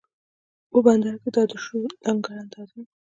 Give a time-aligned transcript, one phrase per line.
[0.71, 2.79] په بندر کې دا دی شو لنګر اندازه